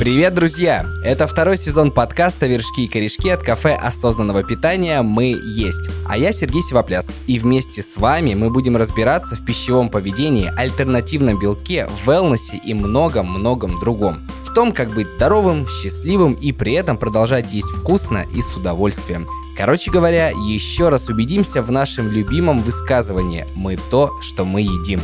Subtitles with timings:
[0.00, 0.86] Привет, друзья!
[1.04, 5.90] Это второй сезон подкаста «Вершки и корешки» от кафе осознанного питания «Мы есть».
[6.08, 7.12] А я Сергей Сивопляс.
[7.26, 13.78] И вместе с вами мы будем разбираться в пищевом поведении, альтернативном белке, велнесе и многом-многом
[13.78, 14.26] другом.
[14.42, 19.26] В том, как быть здоровым, счастливым и при этом продолжать есть вкусно и с удовольствием.
[19.54, 25.02] Короче говоря, еще раз убедимся в нашем любимом высказывании «Мы то, что мы едим».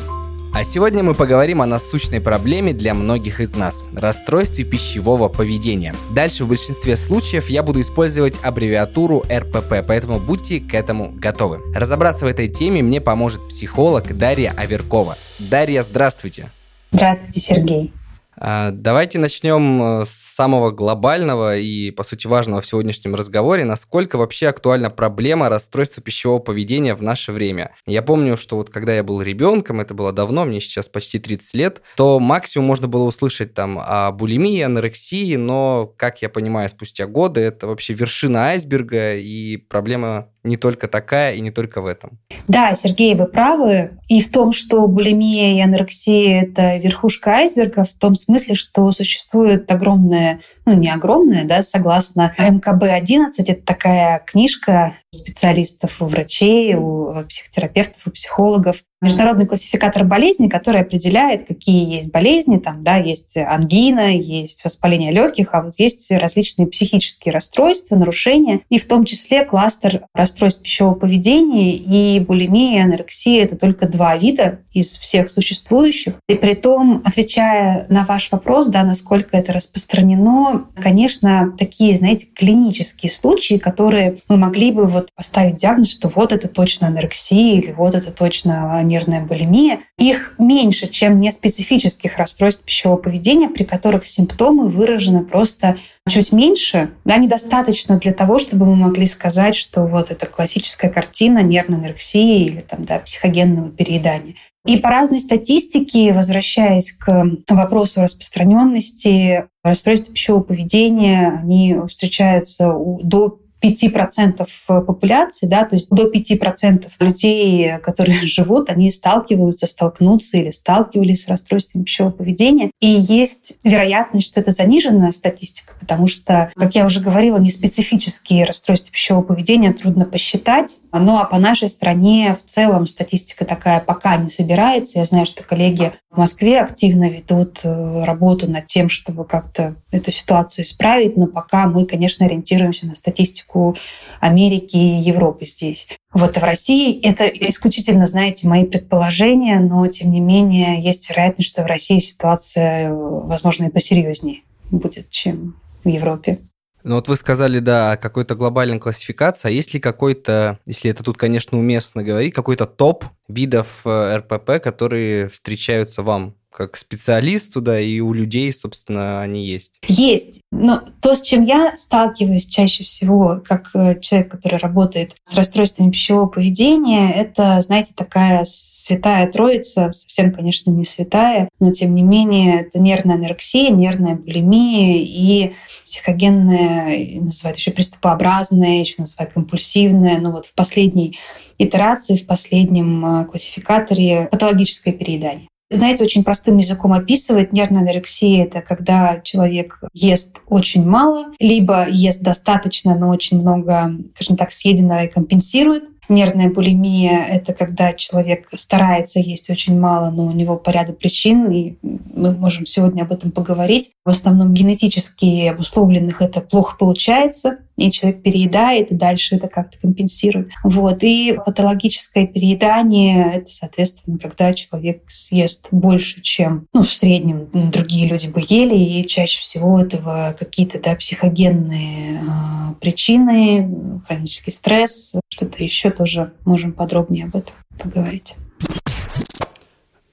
[0.58, 5.94] А сегодня мы поговорим о насущной проблеме для многих из нас– расстройстве пищевого поведения.
[6.14, 11.60] Дальше в большинстве случаев я буду использовать аббревиатуру РПП, поэтому будьте к этому готовы.
[11.74, 15.18] Разобраться в этой теме мне поможет психолог Дарья Аверкова.
[15.38, 16.50] Дарья, здравствуйте.
[16.90, 17.92] Здравствуйте, Сергей.
[18.38, 23.64] А, давайте начнем э, с самого глобального и, по сути, важного в сегодняшнем разговоре.
[23.64, 27.74] Насколько вообще актуальна проблема расстройства пищевого поведения в наше время?
[27.86, 31.54] Я помню, что вот когда я был ребенком, это было давно, мне сейчас почти 30
[31.54, 37.06] лет, то максимум можно было услышать там о булимии, анорексии, но, как я понимаю, спустя
[37.06, 42.18] годы это вообще вершина айсберга, и проблема не только такая и не только в этом.
[42.48, 43.98] Да, Сергей, вы правы.
[44.08, 49.70] И в том, что булимия и анорексия— это верхушка айсберга, в том смысле, что существует
[49.70, 58.06] огромная, ну не огромная, да, согласно МКБ-11, это такая книжка специалистов, у врачей, у психотерапевтов,
[58.06, 62.58] у психологов, международный классификатор болезней, который определяет, какие есть болезни.
[62.58, 68.78] Там, да, есть ангина, есть воспаление легких, а вот есть различные психические расстройства, нарушения, и
[68.78, 73.44] в том числе кластер расстройств пищевого поведения и булимия, и анорексия.
[73.44, 76.14] Это только два вида из всех существующих.
[76.28, 83.10] И при том, отвечая на ваш вопрос, да, насколько это распространено, конечно, такие, знаете, клинические
[83.10, 87.94] случаи, которые мы могли бы вот поставить диагноз, что вот это точно анорексия или вот
[87.94, 95.24] это точно нервная булимия, их меньше, чем неспецифических расстройств пищевого поведения, при которых симптомы выражены
[95.24, 95.76] просто
[96.08, 101.42] чуть меньше, да, недостаточно для того, чтобы мы могли сказать, что вот это классическая картина
[101.42, 104.34] нервной анорексии или там, да, психогенного переедания.
[104.66, 113.40] И по разной статистике, возвращаясь к вопросу распространенности, расстройства пищевого поведения, они встречаются у, до
[113.62, 121.24] 5% популяции, да, то есть до 5% людей, которые живут, они сталкиваются, столкнутся или сталкивались
[121.24, 122.70] с расстройством пищевого поведения.
[122.80, 128.44] И есть вероятность, что это заниженная статистика, потому что, как я уже говорила, не специфические
[128.44, 130.80] расстройства пищевого поведения трудно посчитать.
[130.92, 134.98] Ну а по нашей стране в целом статистика такая пока не собирается.
[134.98, 140.10] Я знаю, что коллеги в Москве активно ведут э, работу над тем, чтобы как-то эту
[140.10, 143.76] ситуацию исправить, но пока мы, конечно, ориентируемся на статистику
[144.18, 145.86] Америки и Европы здесь.
[146.12, 151.62] Вот в России это исключительно, знаете, мои предположения, но тем не менее есть вероятность, что
[151.62, 156.40] в России ситуация, возможно, и посерьезнее будет, чем в Европе.
[156.82, 159.48] Ну вот вы сказали, да, о какой-то глобальной классификации.
[159.48, 164.62] А есть ли какой-то, если это тут, конечно, уместно говорить, какой-то топ видов э, РПП,
[164.62, 169.78] которые встречаются вам как специалисту, да, и у людей, собственно, они есть.
[169.88, 170.40] Есть.
[170.50, 175.90] Но то, с чем я сталкиваюсь чаще всего, как э, человек, который работает с расстройствами
[175.90, 182.62] пищевого поведения, это, знаете, такая святая троица, совсем, конечно, не святая, но тем не менее
[182.62, 185.52] это нервная анорексия, нервная булимия и
[185.84, 190.18] психогенная, называют еще приступообразная, еще называют компульсивная.
[190.20, 191.18] Но вот в последней
[191.58, 195.48] итерации, в последнем э, классификаторе патологическое переедание.
[195.68, 202.22] Знаете, очень простым языком описывать нервная анорексия— это когда человек ест очень мало, либо ест
[202.22, 205.84] достаточно, но очень много, скажем так, съеденного и компенсирует.
[206.08, 211.50] Нервная булимия— это когда человек старается есть очень мало, но у него по ряду причин,
[211.50, 213.92] и мы можем сегодня об этом поговорить.
[214.04, 220.50] В основном генетически обусловленных это плохо получается, и человек переедает, и дальше это как-то компенсирует.
[220.64, 221.02] Вот.
[221.02, 228.28] И патологическое переедание— это, соответственно, когда человек съест больше, чем ну, в среднем другие люди
[228.28, 235.90] бы ели, и чаще всего этого какие-то да, психогенные э, причины, хронический стресс, что-то еще
[235.96, 238.36] тоже можем подробнее об этом поговорить.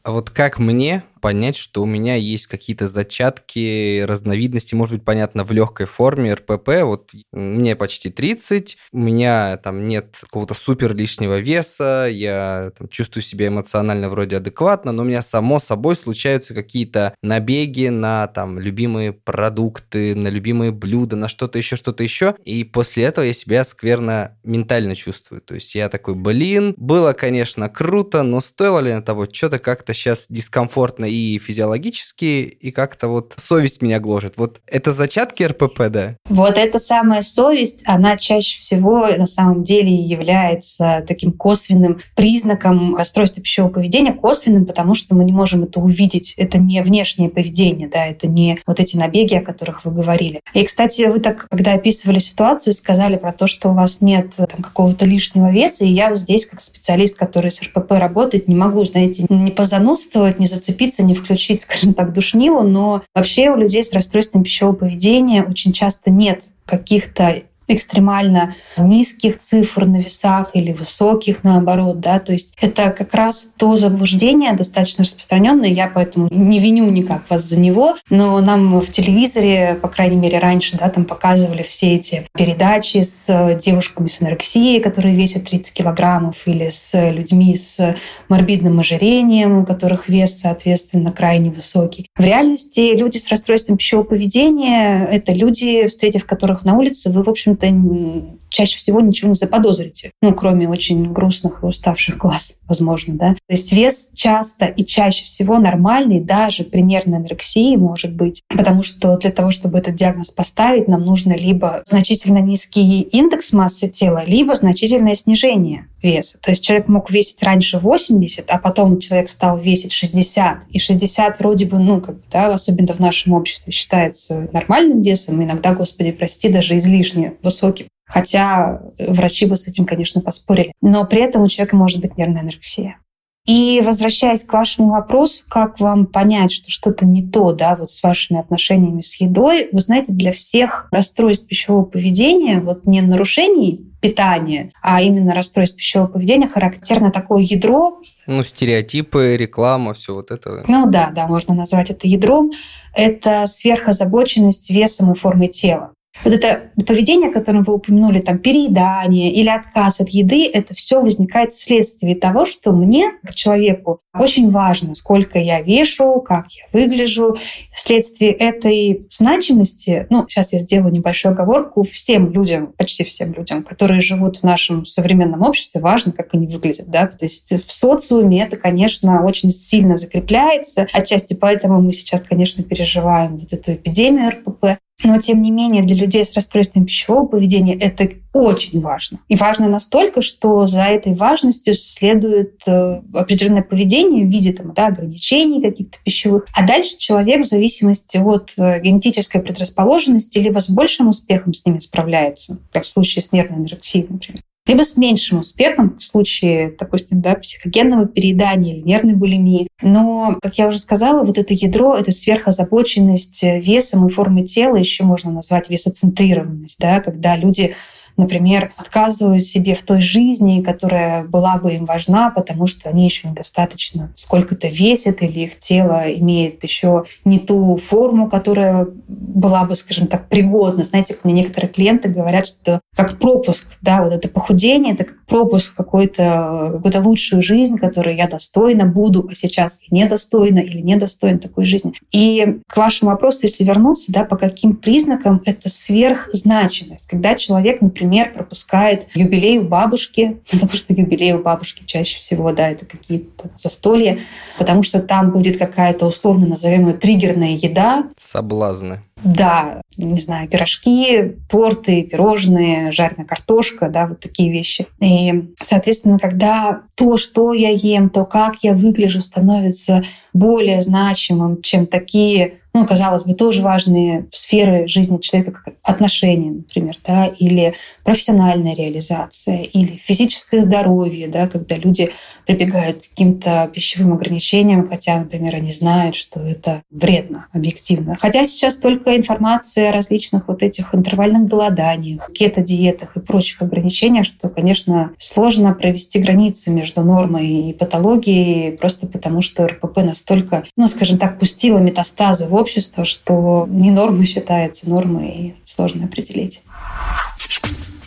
[0.03, 5.45] А вот как мне понять, что у меня есть какие-то зачатки, разновидности, может быть, понятно,
[5.45, 6.83] в легкой форме РПП.
[6.83, 13.23] Вот мне почти 30, у меня там нет какого-то супер лишнего веса, я там, чувствую
[13.23, 19.13] себя эмоционально вроде адекватно, но у меня само собой случаются какие-то набеги на там любимые
[19.13, 22.35] продукты, на любимые блюда, на что-то еще, что-то еще.
[22.43, 25.39] И после этого я себя скверно ментально чувствую.
[25.39, 29.93] То есть я такой, блин, было, конечно, круто, но стоило ли на того, что-то как-то
[29.93, 34.37] сейчас дискомфортно и физиологически, и как-то вот совесть меня гложет.
[34.37, 36.17] Вот это зачатки РПП, да?
[36.27, 43.41] Вот эта самая совесть, она чаще всего на самом деле является таким косвенным признаком расстройства
[43.41, 46.33] пищевого поведения, косвенным, потому что мы не можем это увидеть.
[46.37, 50.41] Это не внешнее поведение, да, это не вот эти набеги, о которых вы говорили.
[50.53, 54.61] И, кстати, вы так, когда описывали ситуацию, сказали про то, что у вас нет там,
[54.61, 58.85] какого-то лишнего веса, и я вот здесь, как специалист, который с РПП работает, не могу,
[58.85, 63.93] знаете, не позанудствовать, не зацепиться, не включить, скажем так, душнилу, но вообще у людей с
[63.93, 71.99] расстройством пищевого поведения очень часто нет каких-то экстремально низких цифр на весах или высоких, наоборот,
[71.99, 77.29] да, то есть это как раз то заблуждение достаточно распространенное, я поэтому не виню никак
[77.29, 81.95] вас за него, но нам в телевизоре, по крайней мере, раньше, да, там показывали все
[81.95, 87.95] эти передачи с девушками с анорексией, которые весят 30 килограммов, или с людьми с
[88.29, 92.07] морбидным ожирением, у которых вес, соответственно, крайне высокий.
[92.17, 97.29] В реальности люди с расстройством пищевого поведения— это люди, встретив которых на улице, вы, в
[97.29, 100.11] общем общем-то, чаще всего ничего не заподозрите.
[100.21, 103.29] Ну, кроме очень грустных и уставших глаз, возможно, да.
[103.33, 108.41] То есть вес часто и чаще всего нормальный даже при нервной анорексии может быть.
[108.47, 113.89] Потому что для того, чтобы этот диагноз поставить, нам нужно либо значительно низкий индекс массы
[113.89, 116.37] тела, либо значительное снижение веса.
[116.41, 120.65] То есть человек мог весить раньше 80, а потом человек стал весить 60.
[120.69, 125.41] И 60 вроде бы, ну, как бы, да, особенно в нашем обществе, считается нормальным весом.
[125.41, 127.87] Иногда, господи, прости, даже излишне высоким.
[128.05, 130.73] Хотя врачи бы с этим, конечно, поспорили.
[130.81, 132.97] Но при этом у человека может быть нервная анорексия.
[133.45, 138.01] И возвращаясь к вашему вопросу, как вам понять, что что-то не то, да, вот с
[138.01, 144.69] вашими отношениями с едой, вы знаете, для всех расстройств пищевого поведения, вот не нарушений питания,
[144.81, 147.99] а именно расстройств пищевого поведения характерно такое ядро.
[148.27, 150.63] Ну, стереотипы, реклама, все вот это.
[150.67, 152.51] Ну да, да, можно назвать это ядром.
[152.95, 155.91] Это сверхозабоченность весом и формой тела.
[156.23, 161.01] Вот это поведение, о котором вы упомянули, там переедание или отказ от еды, это все
[161.01, 167.35] возникает вследствие того, что мне, как человеку, очень важно, сколько я вешу, как я выгляжу.
[167.73, 173.99] Вследствие этой значимости, ну, сейчас я сделаю небольшую оговорку, всем людям, почти всем людям, которые
[173.99, 176.89] живут в нашем современном обществе, важно, как они выглядят.
[176.89, 177.07] Да?
[177.07, 180.87] То есть в социуме это, конечно, очень сильно закрепляется.
[180.93, 184.77] Отчасти поэтому мы сейчас, конечно, переживаем вот эту эпидемию РПП.
[185.03, 189.19] Но, тем не менее, для людей с расстройством пищевого поведения это очень важно.
[189.27, 194.87] И важно настолько, что за этой важностью следует э, определенное поведение в виде там, да,
[194.87, 196.45] ограничений каких-то пищевых.
[196.55, 201.79] А дальше человек в зависимости от э, генетической предрасположенности либо с большим успехом с ними
[201.79, 207.21] справляется, как в случае с нервной анорексией, например либо с меньшим успехом в случае, допустим,
[207.21, 209.67] да, психогенного переедания или нервной булимии.
[209.81, 215.03] Но, как я уже сказала, вот это ядро— это сверхозабоченность весом и формой тела, еще
[215.03, 217.75] можно назвать весоцентрированность, да, когда люди
[218.17, 223.27] например, отказывают себе в той жизни, которая была бы им важна, потому что они еще
[223.27, 230.07] недостаточно сколько-то весят или их тело имеет еще не ту форму, которая была бы, скажем
[230.07, 230.83] так, пригодна.
[230.83, 235.73] Знаете, мне некоторые клиенты говорят, что как пропуск, да, вот это похудение, это как пропуск
[235.73, 241.65] в какую-то какую лучшую жизнь, которую я достойна буду, а сейчас недостойна или недостойна такой
[241.65, 241.93] жизни.
[242.11, 248.02] И к вашему вопросу, если вернуться, да, по каким признакам это сверхзначимость, когда человек, например,
[248.03, 253.49] например, пропускает юбилей у бабушки, потому что юбилей у бабушки чаще всего, да, это какие-то
[253.57, 254.17] застолья,
[254.57, 258.05] потому что там будет какая-то условно назовем ее триггерная еда.
[258.17, 259.01] Соблазны.
[259.23, 264.87] Да, не знаю, пирожки, торты, пирожные, жареная картошка, да, вот такие вещи.
[264.99, 271.87] И, соответственно, когда то, что я ем, то, как я выгляжу, становится более значимым, чем
[271.87, 278.75] такие ну, казалось бы, тоже важные сферы жизни человека, как отношения, например, да, или профессиональная
[278.75, 282.09] реализация, или физическое здоровье, да, когда люди
[282.45, 288.15] прибегают к каким-то пищевым ограничениям, хотя, например, они знают, что это вредно объективно.
[288.19, 294.49] Хотя сейчас только информация о различных вот этих интервальных голоданиях, кето-диетах и прочих ограничениях, что,
[294.49, 301.19] конечно, сложно провести границы между нормой и патологией, просто потому что РПП настолько, ну, скажем
[301.19, 306.63] так, пустила метастазы в общество, что не нормой считается нормой, и сложно определить.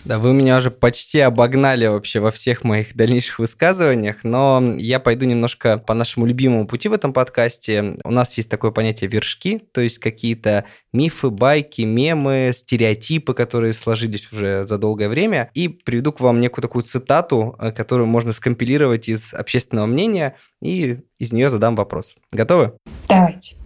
[0.07, 5.27] Да, вы меня уже почти обогнали вообще во всех моих дальнейших высказываниях, но я пойду
[5.27, 7.97] немножко по нашему любимому пути в этом подкасте.
[8.05, 14.33] У нас есть такое понятие вершки, то есть какие-то мифы, байки, мемы, стереотипы, которые сложились
[14.33, 15.51] уже за долгое время.
[15.55, 21.01] И приведу к вам некую такую цитату, э, которую можно скомпилировать из общественного мнения, и
[21.19, 22.15] из нее задам вопрос.
[22.31, 22.75] Готовы?
[23.09, 23.57] Давайте.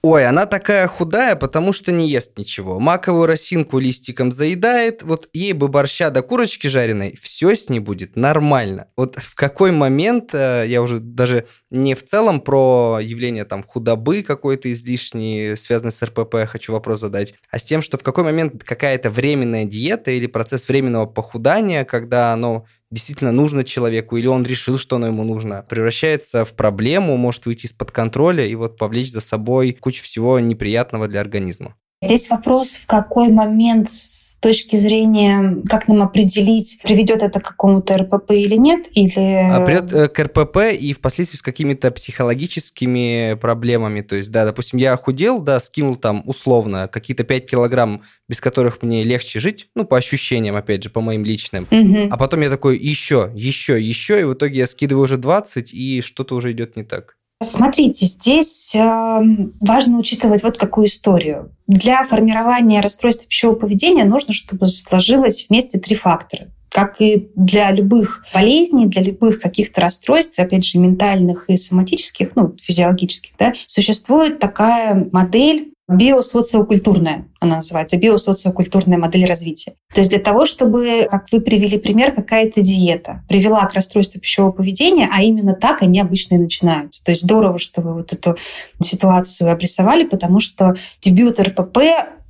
[0.00, 2.78] Ой, она такая худая, потому что не ест ничего.
[2.78, 5.02] Маковую росинку листиком заедает.
[5.02, 8.86] Вот ей бы борща до курочки жареной, все с ней будет нормально.
[8.96, 14.22] Вот в какой момент, э, я уже даже не в целом про явление там худобы
[14.22, 18.62] какой-то излишней, связанной с РПП, хочу вопрос задать, а с тем, что в какой момент
[18.62, 24.78] какая-то временная диета или процесс временного похудания, когда оно действительно нужно человеку, или он решил,
[24.78, 29.20] что оно ему нужно, превращается в проблему, может выйти из-под контроля и вот повлечь за
[29.20, 31.76] собой кучу всего неприятного для организма.
[32.00, 37.98] Здесь вопрос, в какой момент с точки зрения, как нам определить, приведет это к какому-то
[37.98, 39.50] РПП или нет, или...
[39.50, 44.02] А придет э, к РПП и впоследствии с какими-то психологическими проблемами.
[44.02, 48.80] То есть, да, допустим, я худел, да, скинул там условно какие-то 5 килограмм, без которых
[48.82, 51.66] мне легче жить, ну, по ощущениям, опять же, по моим личным.
[51.68, 52.10] Угу.
[52.12, 56.00] А потом я такой, еще, еще, еще, и в итоге я скидываю уже 20, и
[56.00, 57.17] что-то уже идет не так.
[57.40, 59.20] Смотрите, здесь э,
[59.60, 61.54] важно учитывать вот какую историю.
[61.68, 66.48] Для формирования расстройства пищевого поведения нужно, чтобы сложилось вместе три фактора.
[66.68, 72.56] Как и для любых болезней, для любых каких-то расстройств, опять же, ментальных и соматических, ну,
[72.60, 79.74] физиологических, да, существует такая модель биосоциокультурная, она называется, биосоциокультурная модель развития.
[79.92, 84.52] То есть для того, чтобы, как вы привели пример, какая-то диета привела к расстройству пищевого
[84.52, 87.02] поведения, а именно так они обычно и начинаются.
[87.04, 88.36] То есть здорово, что вы вот эту
[88.82, 91.78] ситуацию обрисовали, потому что дебют РПП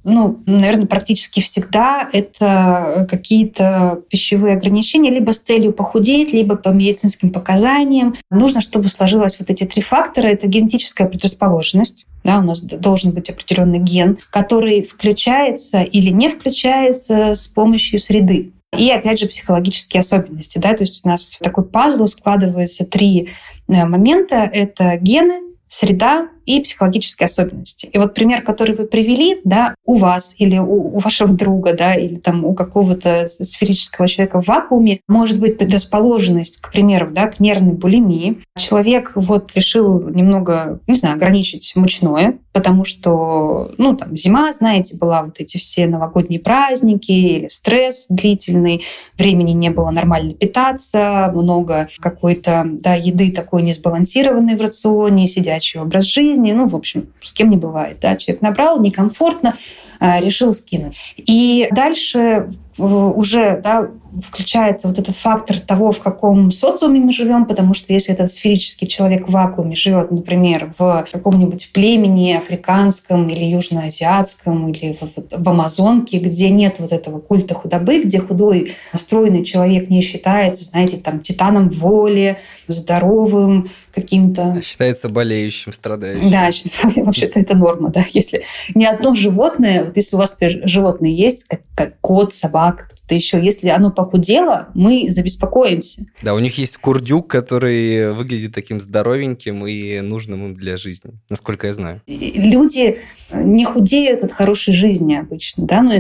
[0.05, 7.31] ну, наверное, практически всегда это какие-то пищевые ограничения либо с целью похудеть, либо по медицинским
[7.31, 8.15] показаниям.
[8.31, 10.29] Нужно, чтобы сложилось вот эти три фактора.
[10.29, 17.35] Это генетическая предрасположенность, да, у нас должен быть определенный ген, который включается или не включается
[17.35, 18.53] с помощью среды.
[18.77, 20.59] И опять же психологические особенности.
[20.59, 20.75] Да?
[20.75, 23.31] То есть у нас такой пазл складывается три
[23.67, 24.49] э, момента.
[24.53, 27.91] Это гены, среда и психологические особенности.
[27.93, 31.95] И вот пример, который вы привели, да, у вас или у, у вашего друга, да,
[31.95, 37.39] или там у какого-то сферического человека в вакууме может быть предрасположенность, к примеру, да, к
[37.39, 38.39] нервной булимии.
[38.57, 45.25] Человек вот решил немного, не знаю, ограничить мучное, потому что, ну, там, зима, знаете, была
[45.25, 48.83] вот эти все новогодние праздники или стресс длительный,
[49.19, 56.05] времени не было нормально питаться, много какой-то, да, еды такой несбалансированной в рационе, сидячий образ
[56.05, 59.55] жизни, жизни, ну, в общем, с кем не бывает, да, человек набрал, некомфортно,
[60.01, 60.99] а, решил скинуть.
[61.17, 62.49] И дальше
[62.79, 63.89] уже да,
[64.23, 68.87] включается вот этот фактор того, в каком социуме мы живем, потому что если этот сферический
[68.87, 76.19] человек в вакууме живет, например, в каком-нибудь племени африканском или южноазиатском или в, в Амазонке,
[76.19, 81.69] где нет вот этого культа худобы, где худой, стройный человек не считается, знаете, там, титаном
[81.69, 84.55] воли, здоровым каким-то...
[84.59, 86.31] А считается болеющим, страдающим.
[86.31, 86.51] Да,
[87.03, 88.05] вообще-то это норма, да.
[88.13, 88.45] Если
[88.75, 93.15] ни одно животное, вот если у вас например, животные есть, как, как кот, собака, кто-то
[93.15, 96.07] еще, если оно похудело, мы забеспокоимся.
[96.23, 101.67] Да, у них есть курдюк, который выглядит таким здоровеньким и нужным им для жизни, насколько
[101.67, 102.03] я знаю.
[102.07, 102.99] Люди
[103.33, 105.93] не худеют от хорошей жизни обычно, да, ну,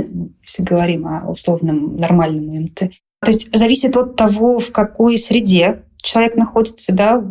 [0.43, 2.91] если говорим о условном нормальном МТ.
[3.21, 7.23] То есть зависит от того, в какой среде человек находится, да,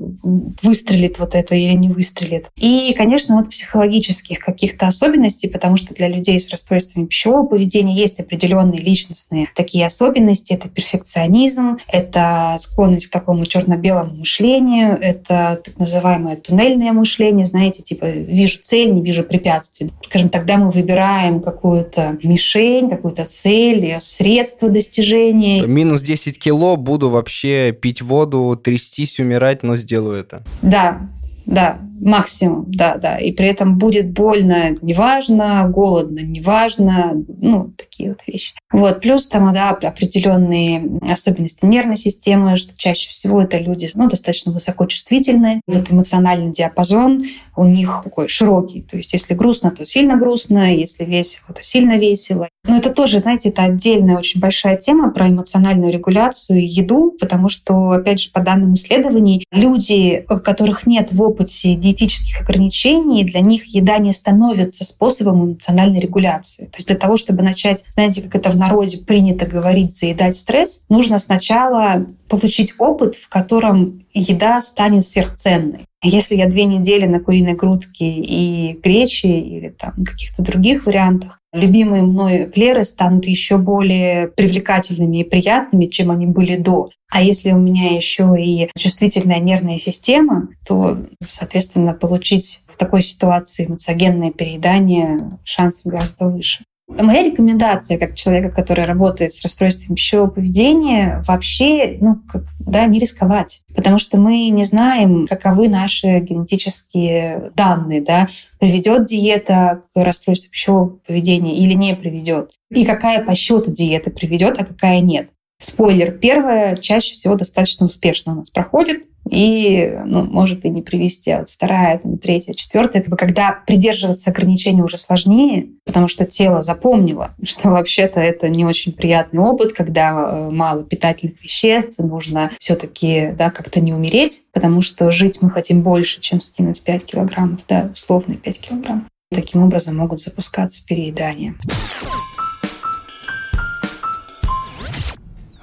[0.62, 2.50] выстрелит вот это или не выстрелит.
[2.56, 8.20] И, конечно, вот психологических каких-то особенностей, потому что для людей с расстройствами пищевого поведения есть
[8.20, 10.54] определенные личностные такие особенности.
[10.54, 18.06] Это перфекционизм, это склонность к такому черно-белому мышлению, это так называемое туннельное мышление, знаете, типа
[18.06, 19.92] вижу цель, не вижу препятствий.
[20.04, 25.66] Скажем, тогда мы выбираем какую-то мишень, какую-то цель, средство достижения.
[25.66, 30.44] Минус 10 кило буду вообще пить воду трястись, умирать, но сделаю это.
[30.62, 31.10] Да,
[31.46, 33.18] да, максимум, да, да.
[33.18, 38.54] И при этом будет больно, неважно, голодно, неважно, ну, такие вот вещи.
[38.72, 44.52] Вот, плюс там, да, определенные особенности нервной системы, что чаще всего это люди, ну, достаточно
[44.52, 45.62] высокочувствительные.
[45.68, 47.24] Вот эмоциональный диапазон
[47.56, 48.82] у них такой широкий.
[48.82, 52.50] То есть, если грустно, то сильно грустно, если весело, то сильно весело.
[52.66, 57.50] Но это тоже, знаете, это отдельная очень большая тема про эмоциональную регуляцию и еду, потому
[57.50, 63.40] что, опять же, по данным исследований, люди, у которых нет в опыте диетических ограничений, для
[63.40, 66.66] них еда не становится способом эмоциональной регуляции.
[66.66, 70.82] То есть для того, чтобы начать, знаете, как это в народе принято говорить, заедать стресс,
[70.90, 75.86] нужно сначала получить опыт, в котором еда станет сверхценной.
[76.04, 82.04] Если я две недели на куриной грудке и гречи или там каких-то других вариантах любимые
[82.04, 86.90] мной эклеры станут еще более привлекательными и приятными, чем они были до.
[87.12, 90.98] А если у меня еще и чувствительная нервная система, то,
[91.28, 96.64] соответственно, получить в такой ситуации эмоциогенное переедание шансов гораздо выше.
[96.88, 102.98] Моя рекомендация как человека, который работает с расстройством пищевого поведения, вообще ну, как, да, не
[102.98, 103.62] рисковать.
[103.76, 108.02] Потому что мы не знаем, каковы наши генетические данные.
[108.02, 108.28] Да?
[108.60, 112.52] Приведет диета к расстройству пищевого поведения или не приведет.
[112.70, 115.30] И какая по счету диета приведет, а какая нет.
[115.60, 121.32] Спойлер, первая чаще всего достаточно успешно у нас проходит и ну, может и не привести.
[121.32, 126.26] А вот вторая, там, третья, четвертая, как бы, когда придерживаться ограничений уже сложнее, потому что
[126.26, 132.52] тело запомнило, что вообще-то это не очень приятный опыт, когда э, мало питательных веществ, нужно
[132.60, 137.62] все-таки да, как-то не умереть, потому что жить мы хотим больше, чем скинуть 5 килограммов,
[137.68, 139.06] да, условно 5 килограммов.
[139.32, 141.56] Таким образом могут запускаться переедания.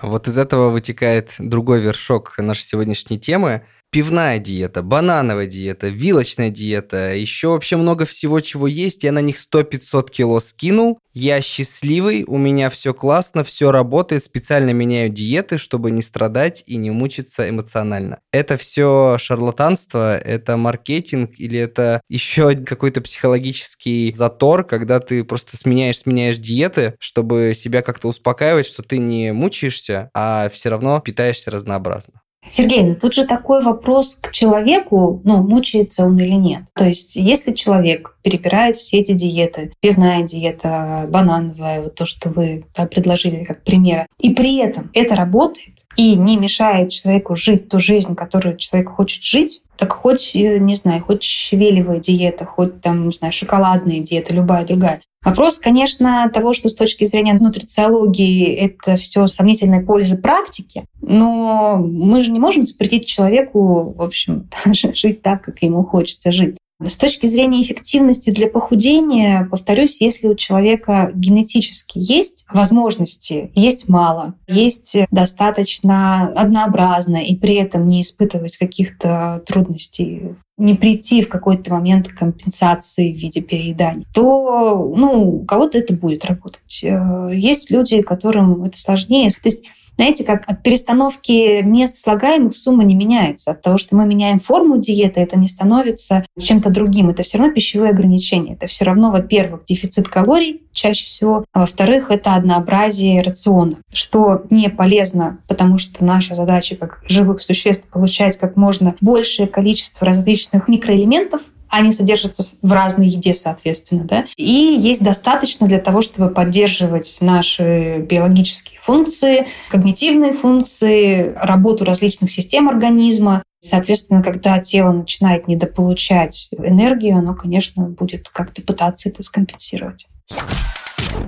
[0.04, 3.62] Вот из этого вытекает другой вершок нашей сегодняшней темы
[3.94, 9.04] пивная диета, банановая диета, вилочная диета, еще вообще много всего, чего есть.
[9.04, 10.98] Я на них 100-500 кило скинул.
[11.12, 14.24] Я счастливый, у меня все классно, все работает.
[14.24, 18.18] Специально меняю диеты, чтобы не страдать и не мучиться эмоционально.
[18.32, 25.98] Это все шарлатанство, это маркетинг или это еще какой-то психологический затор, когда ты просто сменяешь,
[25.98, 32.23] сменяешь диеты, чтобы себя как-то успокаивать, что ты не мучаешься, а все равно питаешься разнообразно.
[32.50, 36.62] Сергей, ну тут же такой вопрос к человеку, ну, мучается он или нет.
[36.74, 42.64] То есть, если человек перебирает все эти диеты, пивная диета, банановая, вот то, что вы
[42.90, 48.14] предложили как примеры, и при этом это работает, и не мешает человеку жить ту жизнь,
[48.14, 53.12] которую человек хочет жить, так хоть, э, не знаю, хоть щавелевая диета, хоть там, не
[53.12, 55.00] знаю, шоколадная диета, любая другая.
[55.24, 62.22] Вопрос, конечно, того, что с точки зрения нутрициологии это все сомнительной пользы практики, но мы
[62.22, 66.56] же не можем запретить человеку, в общем, жить так, как ему хочется жить.
[66.82, 74.34] С точки зрения эффективности для похудения, повторюсь, если у человека генетически есть возможности, есть мало,
[74.48, 82.08] есть достаточно однообразно и при этом не испытывать каких-то трудностей не прийти в какой-то момент
[82.08, 86.80] компенсации в виде переедания, то ну, у кого-то это будет работать.
[86.84, 89.30] Э, есть люди, которым это сложнее.
[89.30, 89.64] То есть
[89.96, 93.52] знаете, как от перестановки мест слагаемых сумма не меняется.
[93.52, 97.10] От того, что мы меняем форму диеты, это не становится чем-то другим.
[97.10, 98.54] Это все равно пищевые ограничения.
[98.54, 104.68] Это все равно, во-первых, дефицит калорий чаще всего, а во-вторых, это однообразие рациона, что не
[104.68, 111.42] полезно, потому что наша задача как живых существ получать как можно большее количество различных микроэлементов,
[111.74, 114.04] они содержатся в разной еде, соответственно.
[114.04, 114.24] Да?
[114.36, 122.68] И есть достаточно для того, чтобы поддерживать наши биологические функции, когнитивные функции, работу различных систем
[122.68, 123.42] организма.
[123.60, 130.06] Соответственно, когда тело начинает недополучать энергию, оно, конечно, будет как-то пытаться это скомпенсировать.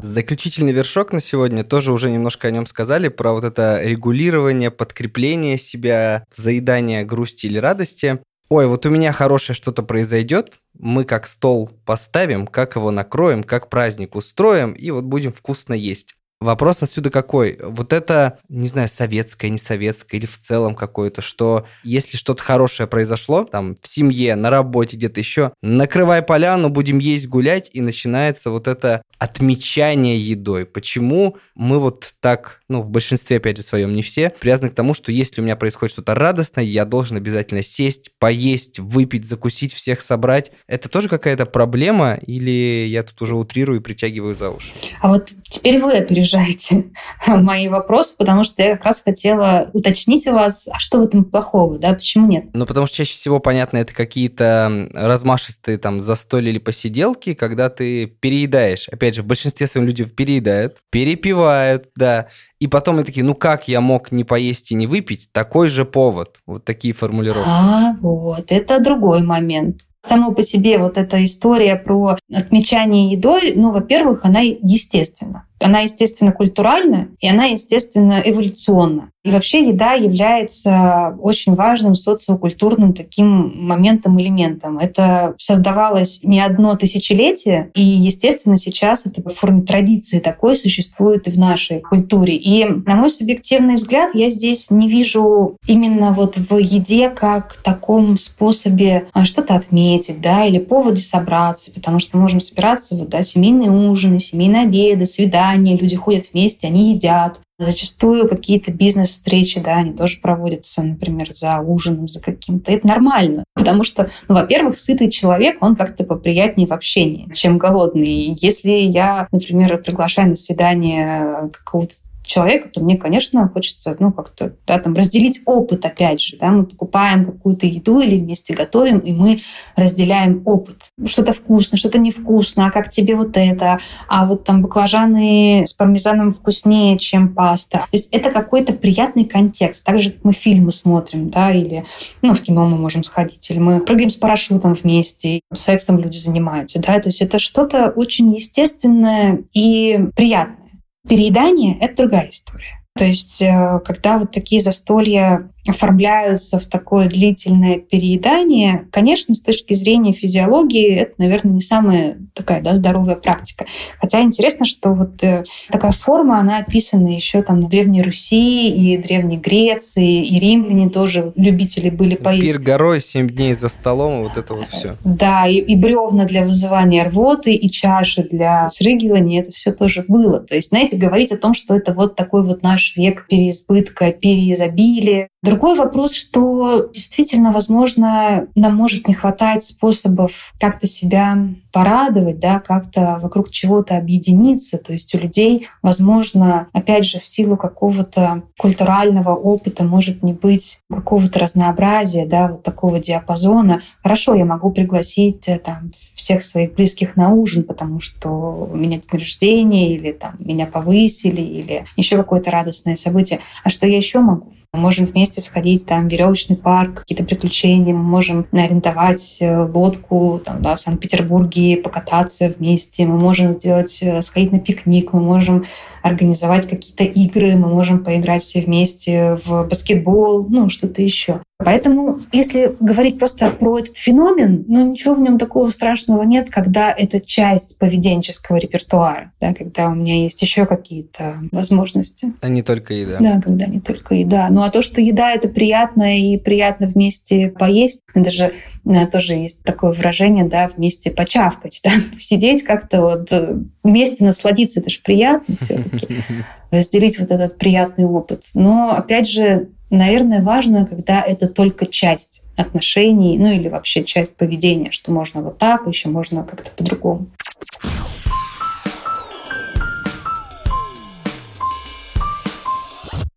[0.03, 5.59] Заключительный вершок на сегодня, тоже уже немножко о нем сказали, про вот это регулирование, подкрепление
[5.59, 11.71] себя, заедание грусти или радости ой, вот у меня хорошее что-то произойдет, мы как стол
[11.85, 16.17] поставим, как его накроем, как праздник устроим, и вот будем вкусно есть.
[16.39, 17.59] Вопрос отсюда какой?
[17.63, 22.87] Вот это, не знаю, советское, не советское или в целом какое-то, что если что-то хорошее
[22.87, 28.51] произошло, там, в семье, на работе, где-то еще, накрывай поляну, будем есть, гулять, и начинается
[28.51, 30.67] вот это отмечание едой.
[30.67, 34.93] Почему мы вот так, ну, в большинстве, опять же, своем, не все, привязаны к тому,
[34.93, 40.03] что если у меня происходит что-то радостное, я должен обязательно сесть, поесть, выпить, закусить, всех
[40.03, 40.53] собрать.
[40.67, 44.69] Это тоже какая-то проблема или я тут уже утрирую и притягиваю за уши?
[45.01, 46.91] А вот теперь вы опережаете опережаете
[47.27, 51.25] мои вопросы, потому что я как раз хотела уточнить у вас, а что в этом
[51.25, 52.47] плохого, да, почему нет?
[52.53, 58.07] Ну, потому что чаще всего, понятно, это какие-то размашистые там застолья или посиделки, когда ты
[58.07, 58.89] переедаешь.
[58.89, 63.69] Опять же, в большинстве своем люди переедают, перепивают, да, и потом мы такие, ну как
[63.69, 65.29] я мог не поесть и не выпить?
[65.33, 66.37] Такой же повод.
[66.47, 67.49] Вот такие формулировки.
[67.49, 69.81] А, вот, это другой момент.
[70.01, 75.47] Само по себе вот эта история про отмечание едой, ну, во-первых, она естественна.
[75.61, 79.11] Она, естественно, культуральна, и она, естественно, эволюционна.
[79.27, 84.79] И вообще еда является очень важным социокультурным таким моментом, элементом.
[84.79, 91.33] Это создавалось не одно тысячелетие, и, естественно, сейчас это в форме традиции такой существует и
[91.33, 92.37] в нашей культуре.
[92.37, 98.19] И, на мой субъективный взгляд, я здесь не вижу именно вот в еде как таком
[98.19, 103.73] способе а, что-то отметить, да, или поводе собраться, потому что можем собираться, вот, да, семейные
[103.73, 107.41] ужины, семейные обеды, свидания, люди ходят вместе, они едят.
[107.59, 112.71] Зачастую какие-то бизнес-встречи, да, они тоже проводятся, например, за ужином, за каким-то.
[112.71, 118.37] Это нормально, потому что, ну, во-первых, сытый человек, он как-то поприятнее в общении, чем голодный.
[118.41, 121.95] Если я, например, приглашаю на свидание какого-то
[122.27, 126.65] человека, то мне, конечно, хочется, ну, как-то, да, там, разделить опыт, опять же, да, мы
[126.65, 129.39] покупаем какую-то еду или вместе готовим, и мы
[129.77, 130.91] разделяем опыт.
[131.07, 136.35] Что-то вкусно, что-то невкусно, а как тебе вот это, а вот там баклажаны с пармезаном
[136.35, 137.79] вкуснее, чем паста.
[137.79, 141.85] То есть это какой-то приятный контекст, так же, как мы фильмы смотрим, да, или,
[142.23, 146.81] ну, в кино мы можем сходить, или мы прыгаем с парашютом вместе, сексом люди занимаются,
[146.81, 150.66] да, то есть это что-то очень естественное и приятное.
[151.09, 152.85] Переедание— это другая история.
[152.97, 159.75] То есть, э, когда вот такие застолья оформляются в такое длительное переедание, конечно, с точки
[159.75, 163.67] зрения физиологии, это, наверное, не самая такая да, здоровая практика.
[164.01, 168.97] Хотя интересно, что вот э, такая форма, она описана еще там на Древней Руси и
[168.99, 172.43] Древней Греции, и римляне тоже любители были поесть.
[172.43, 174.97] Пир горой, семь дней за столом, вот это вот все.
[175.05, 180.41] Да, и, и бревна для вызывания рвоты, и чаши для срыгивания, это все тоже было.
[180.41, 185.29] То есть, знаете, говорить о том, что это вот такой вот наш век переизбытка, переизобилия,
[185.57, 191.39] Другой вопрос, что действительно, возможно, нам может не хватать способов как-то себя
[191.73, 194.77] порадовать, да, как-то вокруг чего-то объединиться.
[194.77, 200.81] То есть у людей, возможно, опять же, в силу какого-то культурального опыта может не быть
[200.91, 203.81] какого-то разнообразия, да, вот такого диапазона.
[204.03, 208.99] Хорошо, я могу пригласить э, там, всех своих близких на ужин, потому что у меня
[208.99, 213.41] день рождения, или там меня повысили, или еще какое-то радостное событие.
[213.65, 214.53] А что я еще могу?
[214.77, 220.63] Можем вместе сходить там в веревочный парк, какие-то приключения, мы можем арендовать э, лодку там,
[220.63, 225.65] да, в Санкт-Петербурге, покататься вместе, мы можем сделать, э, сходить на пикник, мы можем
[226.03, 231.41] организовать какие-то игры, мы можем поиграть все вместе в баскетбол, ну, что-то еще.
[231.59, 236.93] Поэтому, если говорить просто про этот феномен, ну ничего в нем такого страшного нет, когда
[236.93, 242.35] это часть поведенческого репертуара, да, когда у меня есть еще какие-то возможности.
[242.43, 243.17] А не только еда.
[243.21, 244.49] Да, когда не только еда.
[244.51, 248.53] Ну а то, что еда это приятно и приятно вместе поесть, это же
[248.85, 254.81] да, тоже есть такое выражение, да, вместе почавкать, да, сидеть как-то вот э, вместе насладиться,
[254.81, 256.17] это же приятно все-таки
[256.71, 258.43] разделить вот этот приятный опыт.
[258.53, 264.91] Но опять же, наверное, важно, когда это только часть отношений, ну или вообще часть поведения,
[264.91, 267.29] что можно вот так, еще можно как-то по-другому.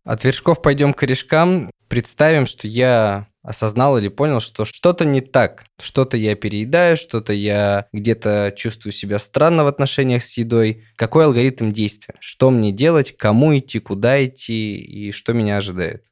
[0.04, 1.70] От вершков пойдем к корешкам.
[1.86, 7.86] Представим, что я осознал или понял, что что-то не так, что-то я переедаю, что-то я
[7.92, 10.84] где-то чувствую себя странно в отношениях с едой.
[10.96, 12.16] Какой алгоритм действия?
[12.20, 16.04] Что мне делать, кому идти, куда идти и что меня ожидает?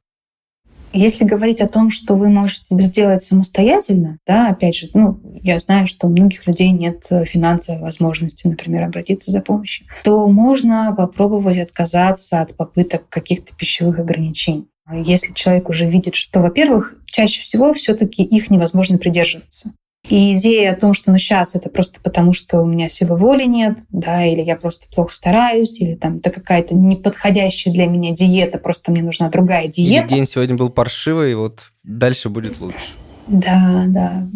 [0.92, 5.87] Если говорить о том, что вы можете сделать самостоятельно, да, опять же, ну, я знаю,
[5.87, 12.40] что у многих людей нет финансовой возможности, например, обратиться за помощью, то можно попробовать отказаться
[12.40, 14.68] от попыток каких-то пищевых ограничений.
[14.90, 19.72] Если человек уже видит, что, во-первых, чаще всего все-таки их невозможно придерживаться.
[20.09, 23.44] И идея о том, что ну сейчас это просто потому, что у меня силы воли
[23.44, 28.59] нет, да, или я просто плохо стараюсь, или там это какая-то неподходящая для меня диета,
[28.59, 30.07] просто мне нужна другая диета.
[30.07, 32.79] Или день сегодня был паршивый, и вот дальше будет лучше.
[33.27, 34.29] Да, да.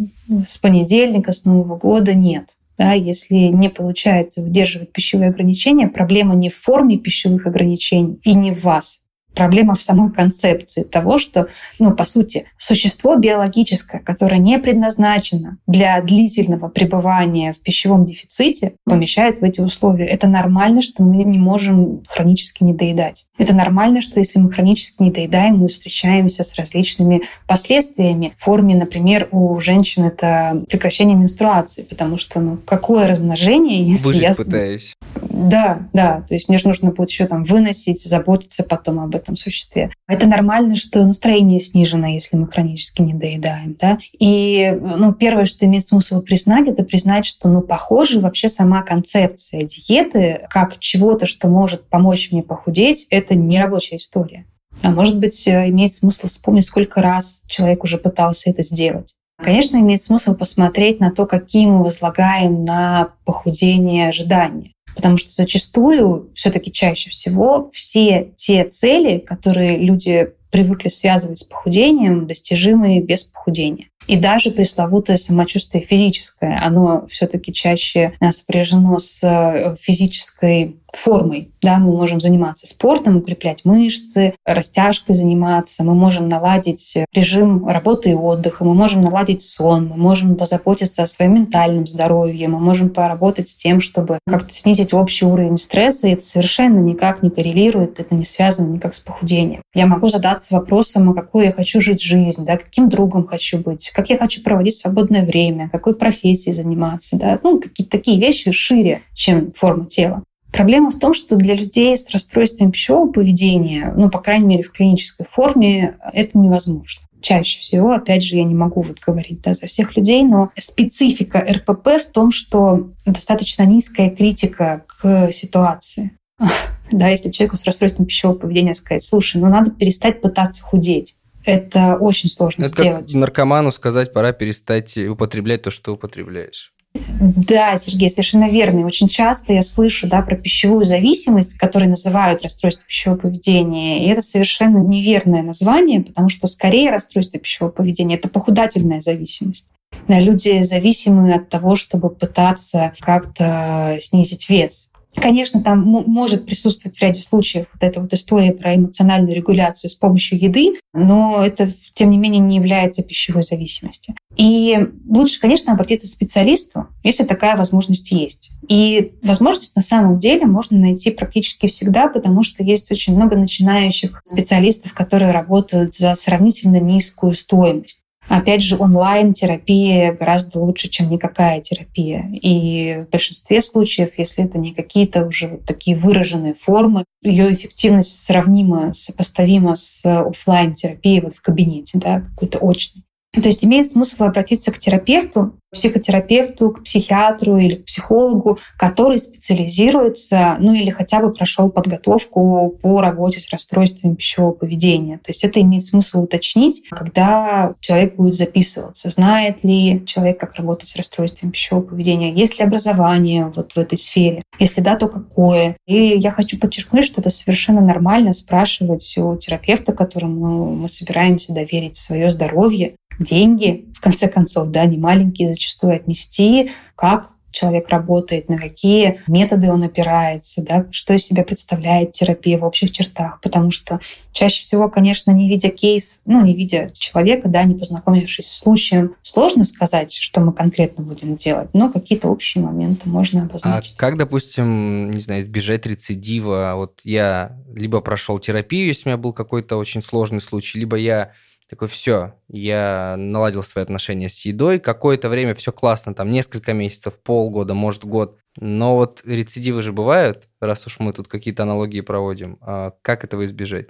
[0.47, 2.51] С понедельника, с Нового года нет.
[2.79, 8.51] Да, если не получается выдерживать пищевые ограничения, проблема не в форме пищевых ограничений и не
[8.51, 9.02] в вас,
[9.35, 11.47] Проблема в самой концепции того, что,
[11.79, 19.41] ну, по сути, существо биологическое, которое не предназначено для длительного пребывания в пищевом дефиците, помещает
[19.41, 20.07] в эти условия.
[20.07, 23.27] Это нормально, что мы не можем хронически недоедать.
[23.39, 28.35] Это нормально, что если мы хронически недоедаем, мы встречаемся с различными последствиями.
[28.37, 34.23] В форме, например, у женщин это прекращение менструации, потому что, ну, какое размножение, если Выжить
[34.23, 34.35] я...
[34.35, 34.95] пытаюсь.
[35.15, 36.23] Да, да.
[36.29, 39.91] То есть мне же нужно будет еще там выносить, заботиться потом об этом существе.
[40.09, 43.77] Это нормально, что настроение снижено, если мы хронически не доедаем.
[43.81, 43.99] Да?
[44.19, 49.63] И ну, первое, что имеет смысл признать, это признать, что, ну, похоже, вообще сама концепция
[49.63, 54.47] диеты как чего-то, что может помочь мне похудеть, это не рабочая история.
[54.83, 59.15] А может быть, э, имеет смысл вспомнить, сколько раз человек уже пытался это сделать.
[59.43, 64.73] Конечно, имеет смысл посмотреть на то, какие мы возлагаем на похудение ожидания.
[64.95, 72.27] Потому что зачастую, все-таки чаще всего, все те цели, которые люди привыкли связывать с похудением,
[72.27, 73.87] достижимые без похудения.
[74.07, 81.51] И даже пресловутое самочувствие физическое, оно все-таки чаще сопряжено с э, физической формой.
[81.63, 88.15] Да, мы можем заниматься спортом, укреплять мышцы, растяжкой заниматься, мы можем наладить режим работы и
[88.15, 93.49] отдыха, мы можем наладить сон, мы можем позаботиться о своем ментальном здоровье, мы можем поработать
[93.49, 98.15] с тем, чтобы как-то снизить общий уровень стресса, и это совершенно никак не коррелирует, это
[98.15, 99.63] не связано никак с похудением.
[99.75, 103.91] Я могу задаться вопросом, а какую я хочу жить жизнь, да, каким другом хочу быть,
[103.91, 109.03] как я хочу проводить свободное время, какой профессией заниматься, да, ну, какие-то такие вещи шире,
[109.15, 110.23] чем форма тела.
[110.53, 114.71] Проблема в том, что для людей с расстройством пищевого поведения, ну, по крайней мере, в
[114.71, 117.07] клинической форме, это невозможно.
[117.23, 121.39] Чаще всего, опять же, я не могу вот говорить да, за всех людей, но специфика
[121.39, 126.13] РПП в том, что достаточно низкая критика к ситуации.
[126.91, 131.17] Да, если человеку с расстройством пищевого поведения сказать, слушай, ну надо перестать пытаться худеть.
[131.43, 133.13] Это очень сложно Это сделать.
[133.13, 136.75] Как наркоману сказать, пора перестать употреблять то, что употребляешь.
[136.95, 138.81] Да, Сергей, совершенно верно.
[138.81, 144.05] И очень часто я слышу да, про пищевую зависимость, которую называют расстройство пищевого поведения.
[144.05, 149.67] И это совершенно неверное название, потому что скорее расстройство пищевого поведения– это похудательная зависимость.
[150.09, 154.91] Да, люди зависимы от того, чтобы пытаться как-то снизить вес.
[155.15, 159.95] Конечно, там может присутствовать в ряде случаев вот эта вот история про эмоциональную регуляцию с
[159.95, 164.15] помощью еды, но это, тем не менее, не является пищевой зависимостью.
[164.37, 168.53] И лучше, конечно, обратиться к специалисту, если такая возможность есть.
[168.69, 174.23] И возможность на самом деле можно найти практически всегда, потому что есть очень много начинающих
[174.25, 178.02] специалистов, которые работают за сравнительно низкую стоимость.
[178.33, 182.31] Опять же, онлайн-терапия гораздо лучше, чем никакая терапия.
[182.33, 188.95] И в большинстве случаев, если это не какие-то уже такие выраженные формы, ее эффективность сравнима,
[188.95, 193.05] сопоставима с офлайн терапией вот в кабинете, да, какой-то очной.
[193.33, 200.57] То есть имеет смысл обратиться к терапевту, психотерапевту, к психиатру или к психологу, который специализируется,
[200.61, 205.17] ну или хотя бы прошел подготовку по работе с расстройствами пищевого поведения.
[205.17, 209.11] То есть это имеет смысл уточнить, когда человек будет записываться.
[209.11, 212.33] Знает ли человек, как работать с расстройствами пищевого поведения?
[212.33, 214.43] Есть ли образование вот в этой сфере?
[214.59, 215.77] Если да, то какое?
[215.87, 221.97] И я хочу подчеркнуть, что это совершенно нормально спрашивать у терапевта, которому мы собираемся доверить
[221.97, 228.59] свое здоровье, деньги, в конце концов, да, не маленькие зачастую отнести, как человек работает, на
[228.59, 233.41] какие методы он опирается, да, что из себя представляет терапия в общих чертах.
[233.41, 234.01] Потому что
[234.33, 239.15] чаще всего, конечно, не видя кейс, ну, не видя человека, да, не познакомившись с случаем,
[239.23, 243.95] сложно сказать, что мы конкретно будем делать, но какие-то общие моменты можно обозначить.
[243.97, 246.73] А как, допустим, не знаю, избежать рецидива?
[246.77, 251.33] Вот я либо прошел терапию, если у меня был какой-то очень сложный случай, либо я
[251.73, 257.19] такой, все, я наладил свои отношения с едой, какое-то время все классно, там несколько месяцев,
[257.19, 262.59] полгода, может год, но вот рецидивы же бывают, раз уж мы тут какие-то аналогии проводим,
[262.61, 263.87] а как этого избежать?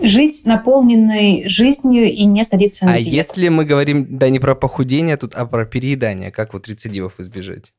[0.00, 3.16] Жить наполненной жизнью и не садиться на А диету.
[3.16, 7.72] если мы говорим, да, не про похудение тут, а про переедание, как вот рецидивов избежать?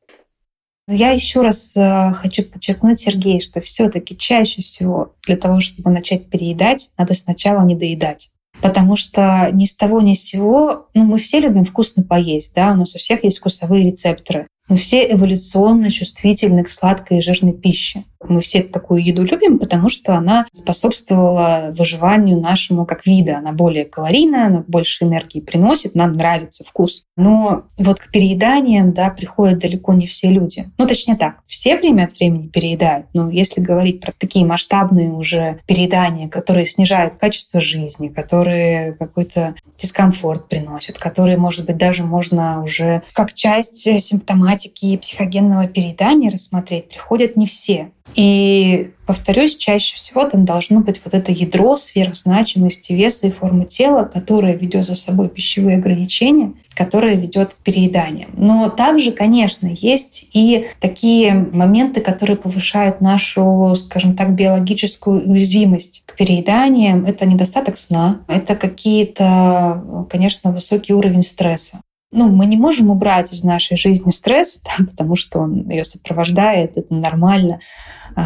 [0.88, 6.28] Я еще раз э, хочу подчеркнуть, Сергей, что все-таки чаще всего для того, чтобы начать
[6.28, 8.32] переедать, надо сначала не доедать
[8.64, 12.72] потому что ни с того ни с сего, ну, мы все любим вкусно поесть, да,
[12.72, 14.46] у нас у всех есть вкусовые рецепторы.
[14.70, 18.04] Мы все эволюционно чувствительны к сладкой и жирной пище.
[18.28, 23.38] Мы все такую еду любим, потому что она способствовала выживанию нашему как вида.
[23.38, 27.04] Она более калорийная, она больше энергии приносит, нам нравится вкус.
[27.16, 30.70] Но вот к перееданиям да, приходят далеко не все люди.
[30.78, 33.06] Ну, точнее так, все время от времени переедают.
[33.12, 40.48] Но если говорить про такие масштабные уже переедания, которые снижают качество жизни, которые какой-то дискомфорт
[40.48, 47.46] приносят, которые, может быть, даже можно уже как часть симптоматики психогенного переедания рассмотреть, приходят не
[47.46, 47.90] все.
[48.14, 54.04] И, повторюсь, чаще всего там должно быть вот это ядро сверхзначимости веса и формы тела,
[54.04, 58.30] которое ведет за собой пищевые ограничения, которое ведет к перееданиям.
[58.36, 66.16] Но также, конечно, есть и такие моменты, которые повышают нашу, скажем так, биологическую уязвимость к
[66.16, 67.04] перееданиям.
[67.04, 71.80] Это недостаток сна, это какие-то, конечно, высокий уровень стресса.
[72.16, 76.76] ну, мы не можем убрать из нашей жизни стресс, да, потому что он ее сопровождает,
[76.76, 77.58] это нормально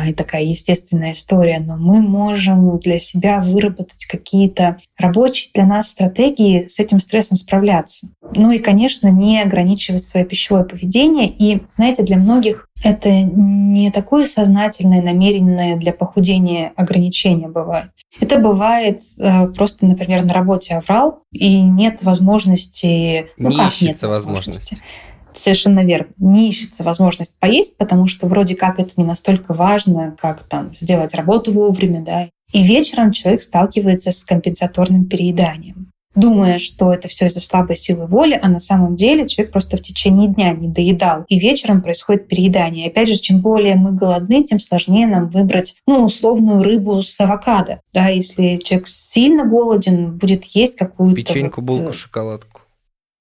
[0.07, 6.67] и такая естественная история, но мы можем для себя выработать какие-то рабочие для нас стратегии
[6.67, 8.09] с этим стрессом справляться.
[8.35, 11.29] Ну и, конечно, не ограничивать свое пищевое поведение.
[11.29, 17.91] И, знаете, для многих это не такое сознательное, намеренное для похудения ограничение бывает.
[18.21, 23.31] Это бывает э, просто, например, на работе оврал, и нет возможности...
[23.37, 24.09] Ну, не как нет возможности?
[24.09, 24.79] возможности?
[25.33, 26.09] Совершенно верно.
[26.19, 31.15] Не ищется возможность поесть, потому что вроде как это не настолько важно, как там сделать
[31.15, 32.29] работу вовремя, да.
[32.53, 38.39] И вечером человек сталкивается с компенсаторным перееданием думая, что это все из-за слабой силы воли,
[38.43, 41.25] а на самом деле человек просто в течение дня не доедал.
[41.29, 42.87] И вечером происходит переедание.
[42.87, 47.21] И опять же, чем более мы голодны, тем сложнее нам выбрать ну, условную рыбу с
[47.21, 47.81] авокадо.
[47.93, 51.17] Да, если человек сильно голоден, будет есть какую-то...
[51.17, 52.61] Печеньку, вот, булку, шоколадку.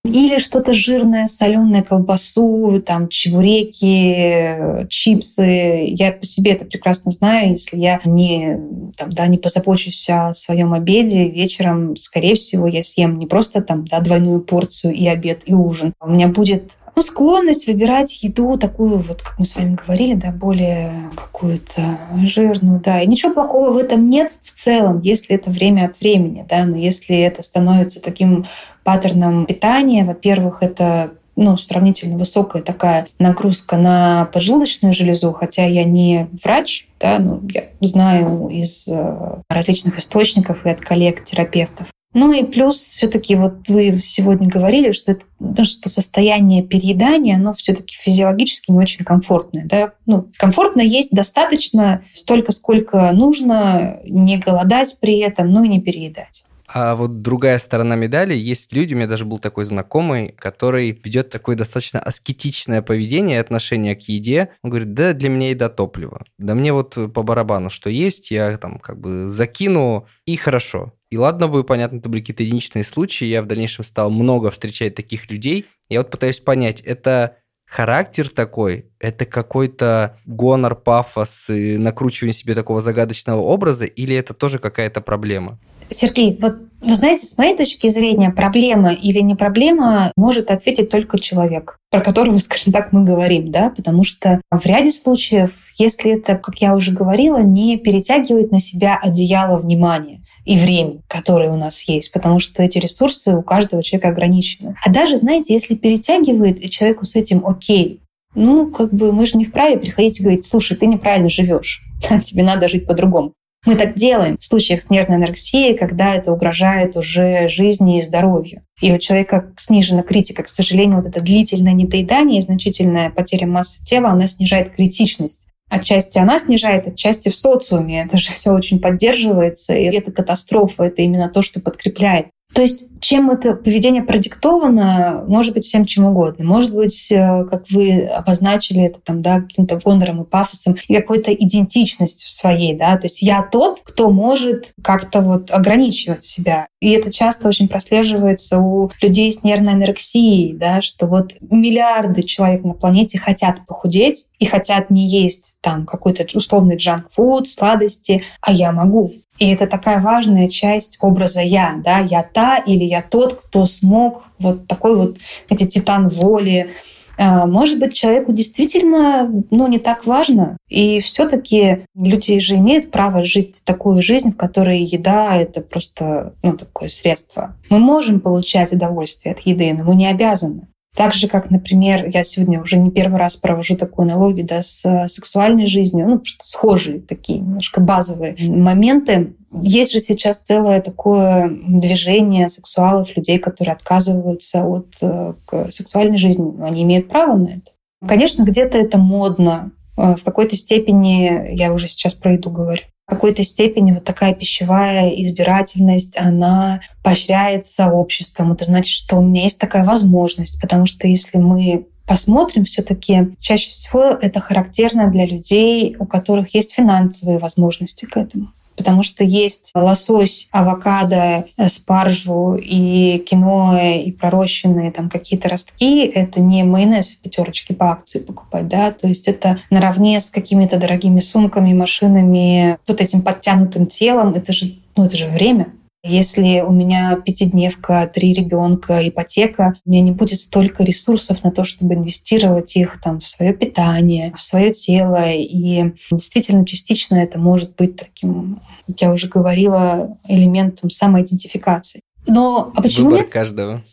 [0.04, 5.88] Или что-то жирное, соленое, колбасу, там, чебуреки, чипсы.
[5.90, 7.52] Я по себе это прекрасно знаю.
[7.52, 8.58] Если я не,
[8.96, 13.86] там, да, не позабочусь о своем обеде, вечером, скорее всего, я съем не просто там,
[13.86, 15.94] да, двойную порцию и обед, и ужин.
[16.00, 20.32] У меня будет ну, склонность выбирать еду такую, вот как мы с вами говорили, да,
[20.32, 23.04] более какую-то жирную, да.
[23.04, 26.76] И ничего плохого в этом нет в целом, если это время от времени, да, но
[26.76, 28.46] если это становится таким
[28.84, 36.28] паттерном питания, во-первых, это ну, сравнительно высокая такая нагрузка на поджелудочную железу, хотя я не
[36.44, 42.78] врач, да, но я знаю из э, различных источников и от коллег-терапевтов, ну и плюс
[42.78, 48.80] все-таки вот вы сегодня говорили, что это ну, что состояние переедания, оно все-таки физиологически не
[48.80, 49.66] очень комфортное.
[49.66, 49.94] Да?
[50.08, 56.44] Ну, комфортно есть достаточно столько, сколько нужно, не голодать при этом, ну и не переедать.
[56.68, 61.30] А вот другая сторона медали, есть люди, у меня даже был такой знакомый, который ведет
[61.30, 64.50] такое достаточно аскетичное поведение и отношение к еде.
[64.64, 66.26] Он говорит, да, для меня еда топливо.
[66.38, 70.94] Да мне вот по барабану, что есть, я там как бы закину, и хорошо.
[71.10, 74.96] И ладно бы, понятно, это были какие-то единичные случаи, я в дальнейшем стал много встречать
[74.96, 75.66] таких людей.
[75.90, 82.82] Я вот пытаюсь понять, это характер такой, это какой-то гонор, пафос и накручивание себе такого
[82.82, 85.60] загадочного образа, или это тоже какая-то проблема?
[85.90, 91.20] Сергей, вот вы знаете, с моей точки зрения, проблема или не проблема может ответить только
[91.20, 96.36] человек, про которого, скажем так, мы говорим, да, потому что в ряде случаев, если это,
[96.36, 101.84] как я уже говорила, не перетягивает на себя одеяло внимания, и время, которое у нас
[101.90, 104.76] есть, потому что эти ресурсы у каждого человека ограничены.
[104.84, 108.00] А даже, знаете, если перетягивает, и человеку с этим окей,
[108.34, 111.84] ну, как бы мы же не вправе приходить и говорить, слушай, ты неправильно живешь,
[112.24, 113.34] тебе надо жить по-другому.
[113.66, 118.62] Мы так делаем в случаях с нервной анорексией, когда это угрожает уже жизни и здоровью.
[118.80, 120.44] И у человека снижена критика.
[120.44, 125.48] К сожалению, вот это длительное недоедание и значительная потеря массы тела, она снижает критичность.
[125.70, 128.04] Отчасти она снижает, отчасти в социуме.
[128.04, 132.28] Это же все очень поддерживается, и это катастрофа, это именно то, что подкрепляет.
[132.58, 136.44] То есть чем это поведение продиктовано, может быть всем чем угодно.
[136.44, 141.32] Может быть, э, как вы обозначили это там, да, каким-то гонором и пафосом, и какой-то
[141.32, 146.68] идентичностью своей, да, то есть я тот, кто может как-то вот ограничивать себя.
[146.80, 152.64] И это часто очень прослеживается у людей с нервной анорексией, да, что вот миллиарды человек
[152.64, 158.72] на планете хотят похудеть и хотят не есть там какой-то условный джанк-фуд, сладости, а я
[158.72, 159.14] могу.
[159.40, 161.80] И это такая важная часть образа «я».
[161.84, 162.00] Да?
[162.00, 165.18] Я та или я тот, кто смог вот такой вот
[165.50, 166.70] эти титан воли.
[167.18, 170.58] А, может быть, человеку действительно ну, не так важно.
[170.70, 176.34] И все таки люди же имеют право жить такую жизнь, в которой еда— это просто
[176.44, 177.56] ну, такое средство.
[177.70, 180.68] Мы можем получать удовольствие от еды, но мы не обязаны.
[180.98, 184.84] Так же, как, например, я сегодня уже не первый раз провожу такую аналогию да, с
[184.84, 189.36] э, сексуальной жизнью, ну, что схожие такие немножко базовые моменты.
[189.62, 195.34] Есть же сейчас целое такое движение сексуалов, людей, которые отказываются от э,
[195.70, 196.52] сексуальной жизни.
[196.64, 197.72] Они имеют право на это.
[198.08, 199.74] Конечно, где-то это модно.
[199.98, 205.10] Э, в какой-то степени, я уже сейчас про еду говорю, какой-то степени вот такая пищевая
[205.10, 208.52] избирательность, она поощряется обществом.
[208.52, 213.72] Это значит, что у меня есть такая возможность, потому что если мы посмотрим, все-таки чаще
[213.72, 219.72] всего это характерно для людей, у которых есть финансовые возможности к этому потому что есть
[219.74, 226.06] лосось, авокадо, э, спаржу и киноэ, и пророщенные там какие-то ростки.
[226.06, 230.78] Это не майонез в пятерочке по акции покупать, да, то есть это наравне с какими-то
[230.78, 234.34] дорогими сумками, машинами, вот этим подтянутым телом.
[234.36, 235.74] Это же, ну, это же время.
[236.08, 241.66] Если у меня пятидневка, три ребенка, ипотека, у меня не будет столько ресурсов на то,
[241.66, 245.30] чтобы инвестировать их там, в свое питание, в свое тело.
[245.32, 252.02] И действительно, частично это может быть таким, как я уже говорила, элементом самоидентификации.
[252.26, 253.32] Но а почему Выбор нет?
[253.32, 253.84] каждого.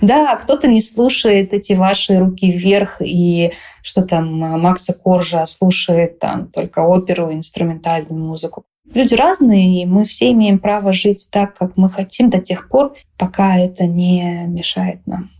[0.00, 3.52] Да, кто-то не слушает эти ваши руки вверх, и
[3.82, 8.64] что там Макса Коржа слушает там только оперу, инструментальную музыку.
[8.92, 12.94] Люди разные, и мы все имеем право жить так, как мы хотим до тех пор,
[13.16, 15.30] пока это не мешает нам.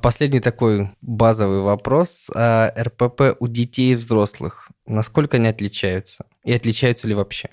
[0.00, 2.30] Последний такой базовый вопрос.
[2.34, 6.24] А РПП у детей и взрослых, насколько они отличаются?
[6.44, 7.50] И отличаются ли вообще?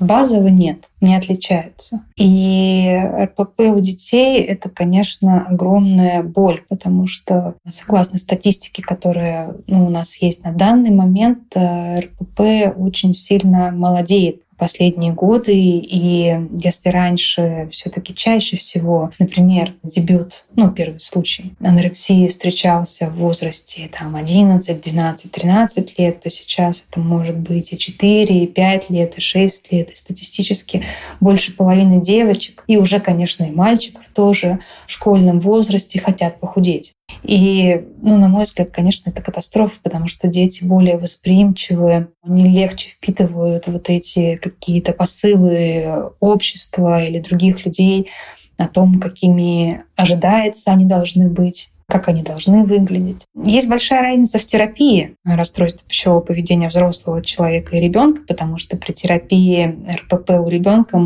[0.00, 2.04] Базово нет, не отличаются.
[2.16, 9.90] И РПП у детей— это, конечно, огромная боль, потому что, согласно статистике, которая ну, у
[9.90, 15.56] нас есть на данный момент, э, РПП очень сильно молодеет последние годы.
[15.56, 23.90] И если раньше все-таки чаще всего, например, дебют, ну, первый случай, анорексии встречался в возрасте
[23.92, 29.18] там, 11, 12, 13 лет, то сейчас это может быть и 4, и 5 лет,
[29.18, 30.84] и 6 лет, и статистически
[31.18, 36.92] больше половины девочек, и уже, конечно, и мальчиков тоже в школьном возрасте хотят похудеть.
[37.22, 42.90] И, ну, на мой взгляд, конечно, это катастрофа, потому что дети более восприимчивые, они легче
[42.90, 48.10] впитывают вот эти какие-то посылы общества или других людей
[48.58, 53.26] о том, какими ожидается они должны быть как они должны выглядеть.
[53.44, 58.92] Есть большая разница в терапии расстройства пищевого поведения взрослого человека и ребенка, потому что при
[58.92, 60.98] терапии РПП у ребенка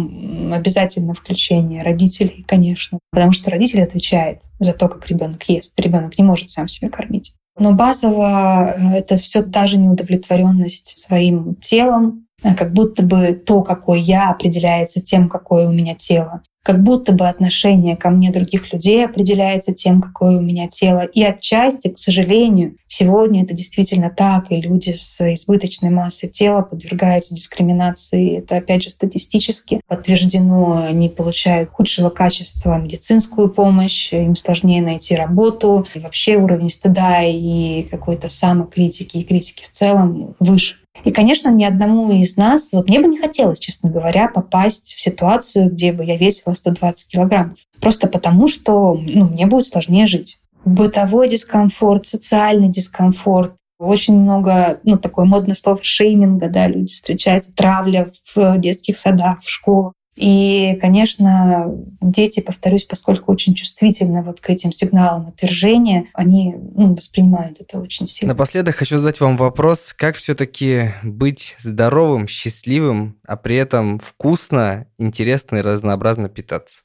[0.53, 5.79] обязательно включение родителей, конечно, потому что родитель отвечает за то, как ребенок ест.
[5.81, 7.35] Ребенок не может сам себя кормить.
[7.59, 13.63] Но базово э, это все та же неудовлетворенность своим телом, а как будто бы то,
[13.63, 18.73] какой я, определяется тем, какое у меня тело как будто бы отношение ко мне других
[18.73, 21.03] людей определяется тем, какое у меня тело.
[21.03, 27.37] И отчасти, к сожалению, сегодня это действительно так, и люди с избыточной массой тела подвергаются
[27.37, 28.39] дискриминации.
[28.39, 30.83] Это, опять же, статистически подтверждено.
[30.89, 35.87] Они получают худшего качества медицинскую помощь, им сложнее найти работу.
[35.95, 40.79] И вообще уровень стыда и какой-то самокритики и критики в целом выше.
[41.05, 45.01] И, конечно, ни одному из нас, вот мне бы не хотелось, честно говоря, попасть в
[45.01, 47.59] ситуацию, где бы я весила 120 килограммов.
[47.81, 50.41] Просто потому, что ну, мне будет сложнее жить.
[50.65, 58.11] Бытовой дискомфорт, социальный дискомфорт, очень много, ну, такое модное слово шейминга, да, люди встречаются, травля
[58.35, 59.93] в детских садах, в школах.
[60.17, 61.67] И, конечно,
[62.01, 68.07] дети, повторюсь, поскольку очень чувствительны вот к этим сигналам отвержения, они ну, воспринимают это очень
[68.07, 68.33] сильно.
[68.33, 75.57] Напоследок хочу задать вам вопрос, как все-таки быть здоровым, счастливым, а при этом вкусно, интересно
[75.57, 76.81] и разнообразно питаться?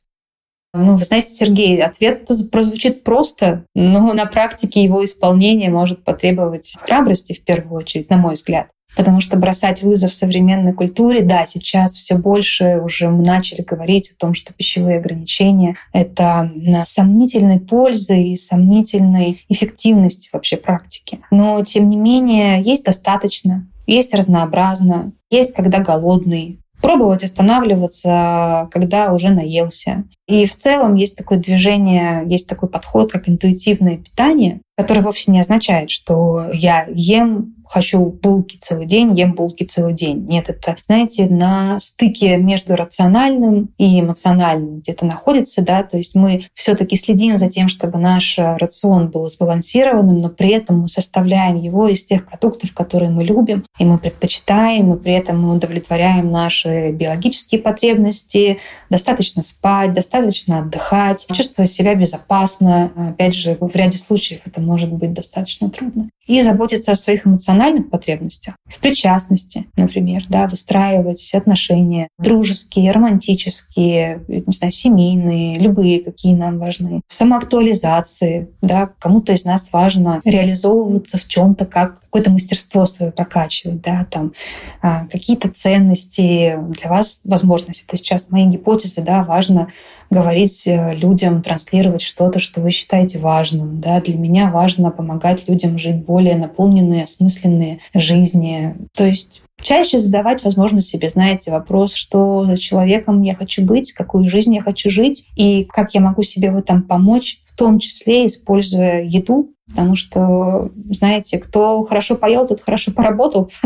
[0.73, 7.33] Ну, вы знаете, Сергей, ответ прозвучит просто, но на практике его исполнение может потребовать храбрости
[7.33, 8.69] в первую очередь, на мой взгляд.
[8.95, 14.19] Потому что бросать вызов современной культуре, да, сейчас все больше уже мы начали говорить о
[14.19, 16.51] том, что пищевые ограничения— это
[16.85, 21.19] сомнительной пользы и сомнительной эффективности вообще практики.
[21.31, 29.29] Но, тем не менее, есть достаточно, есть разнообразно, есть когда голодный, пробовать останавливаться, когда уже
[29.29, 30.03] наелся.
[30.31, 35.41] И в целом есть такое движение, есть такой подход, как интуитивное питание, который вовсе не
[35.41, 40.25] означает, что я ем хочу булки целый день, ем булки целый день.
[40.25, 46.43] Нет, это, знаете, на стыке между рациональным и эмоциональным где-то находится, да, то есть мы
[46.53, 51.57] все таки следим за тем, чтобы наш рацион был сбалансированным, но при этом мы составляем
[51.57, 56.29] его из тех продуктов, которые мы любим, и мы предпочитаем, и при этом мы удовлетворяем
[56.29, 58.59] наши биологические потребности,
[58.89, 60.20] достаточно спать, достаточно
[60.59, 62.91] отдыхать, чувствовать себя безопасно.
[63.11, 66.09] Опять же, в ряде случаев это может быть достаточно трудно.
[66.27, 74.53] И заботиться о своих эмоциональных потребностях, в причастности, например, да, выстраивать отношения дружеские, романтические, не
[74.53, 77.01] знаю, семейные, любые, какие нам важны.
[77.07, 83.11] В самоактуализации, да, кому-то из нас важно реализовываться в чем то как какое-то мастерство свое
[83.11, 84.33] прокачивать, да, там
[84.81, 87.83] а, какие-то ценности для вас, возможность.
[87.87, 89.67] Это сейчас мои гипотезы, да, важно
[90.11, 95.79] говорить э, людям, транслировать что-то, что вы считаете важным, да, для меня важно помогать людям
[95.79, 98.75] жить более наполненные, осмысленные жизни.
[98.95, 104.29] То есть чаще задавать, возможно, себе, знаете, вопрос, что за человеком я хочу быть, какую
[104.29, 108.27] жизнь я хочу жить, и как я могу себе в этом помочь, в том числе
[108.27, 113.49] используя еду, потому что, знаете, кто хорошо поел, тот хорошо поработал.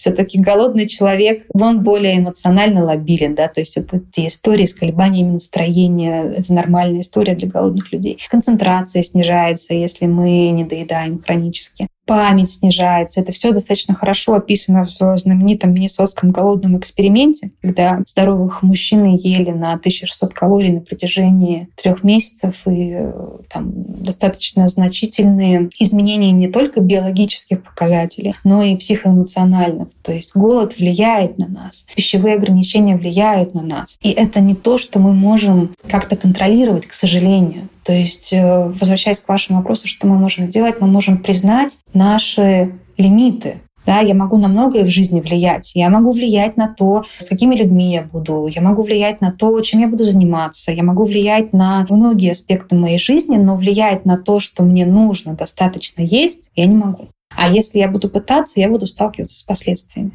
[0.00, 5.32] Все-таки голодный человек, он более эмоционально лобилен, да, то есть вот эти истории с колебаниями
[5.32, 8.18] настроения, это нормальная история для голодных людей.
[8.30, 13.20] Концентрация снижается, если мы не доедаем хронически память снижается.
[13.20, 19.74] Это все достаточно хорошо описано в знаменитом Миннесотском голодном эксперименте, когда здоровых мужчин ели на
[19.74, 23.12] 1600 калорий на протяжении трех месяцев, и э,
[23.48, 23.70] там
[24.02, 29.86] достаточно значительные изменения не только биологических показателей, но и психоэмоциональных.
[30.02, 33.98] То есть голод влияет на нас, пищевые ограничения влияют на нас.
[34.02, 37.68] И это не то, что мы можем как-то контролировать, к сожалению.
[37.90, 42.78] То есть, э, возвращаясь к вашему вопросу, что мы можем делать, мы можем признать наши
[42.96, 43.62] лимиты.
[43.84, 45.72] Да, я могу на многое в жизни влиять.
[45.74, 48.46] Я могу влиять на то, с какими людьми я буду.
[48.46, 50.70] Я могу влиять на то, чем я буду заниматься.
[50.70, 55.34] Я могу влиять на многие аспекты моей жизни, но влиять на то, что мне нужно
[55.34, 57.08] достаточно есть, я не могу.
[57.36, 60.12] А если я буду пытаться, я буду сталкиваться с последствиями.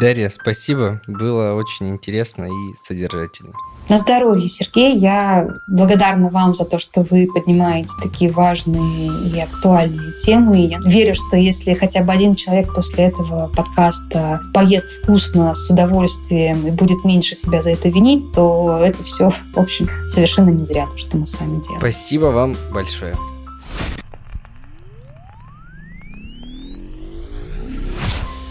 [0.00, 1.00] Дарья, спасибо.
[1.06, 3.52] Было очень интересно и содержательно.
[3.88, 4.96] На здоровье, Сергей.
[4.98, 10.58] Я благодарна вам за то, что вы поднимаете такие важные и актуальные темы.
[10.58, 16.66] Я верю, что если хотя бы один человек после этого подкаста поест вкусно, с удовольствием
[16.66, 20.86] и будет меньше себя за это винить, то это все, в общем, совершенно не зря,
[20.86, 21.78] то, что мы с вами делаем.
[21.78, 23.14] Спасибо вам большое.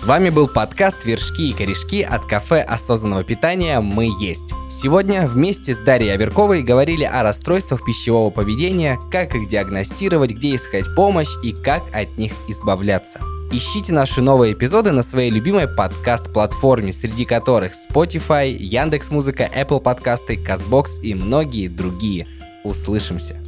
[0.06, 4.54] Вами был подкаст «Вершки и корешки» от кафе осознанного питания «Мы есть».
[4.70, 10.94] Сегодня вместе с Дарьей Аверковой говорили о расстройствах пищевого поведения, как их диагностировать, где искать
[10.96, 13.20] помощь и как от них избавляться.
[13.52, 21.02] Ищите наши новые эпизоды на своей любимой подкаст-платформе, среди которых Spotify, Яндекс.Музыка, Apple подкасты, CastBox
[21.02, 22.28] и многие другие.
[22.64, 23.42] Услышимся!